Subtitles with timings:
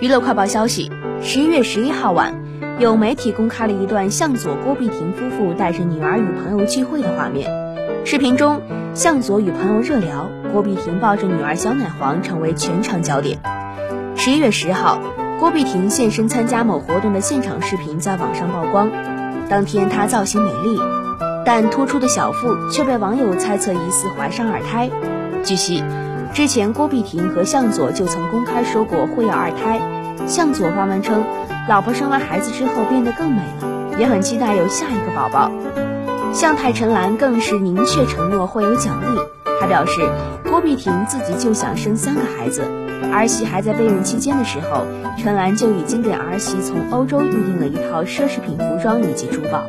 [0.00, 2.32] 娱乐快报消息：十一月十一号晚，
[2.78, 7.50] 有媒体公开了一段向佐郭碧婷夫妇带着女儿与朋友聚会的画面。
[8.04, 8.62] 视频中，
[8.94, 13.40] 向佐与朋友热聊，郭碧婷抱着女儿小奶黄成为全场焦点。
[14.14, 15.00] 十一月十号，
[15.40, 18.92] 郭碧婷现身参加某活动的现场视频在网上曝光。
[19.48, 20.78] 当天她造型美丽，
[21.48, 24.90] 但突出的小腹却被网友猜测疑似怀上二胎。
[25.42, 25.82] 据悉。
[26.34, 29.80] 之前郭碧婷和向佐就曾公开说过会要二胎，
[30.26, 31.24] 向佐发文称，
[31.66, 35.50] 老婆生完孩子之后变得更美了，也很期待有下一个宝宝。
[36.34, 39.18] 向太陈岚更是明确承诺会有奖励，
[39.58, 40.02] 他表示
[40.50, 42.60] 郭碧婷自己就想生三个孩子，
[43.10, 44.84] 儿媳还在备孕期间的时候，
[45.16, 49.62] 陈岚就已经给儿媳从欧洲预订了一套奢侈品服装以及珠宝。